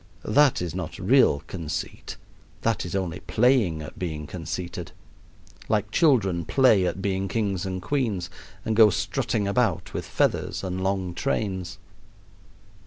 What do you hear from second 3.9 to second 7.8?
being conceited; like children play at being kings